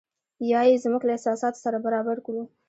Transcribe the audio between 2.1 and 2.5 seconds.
کړو.